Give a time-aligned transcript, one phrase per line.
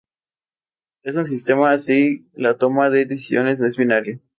[1.03, 4.19] En un sistema así la toma de decisiones no es binaria.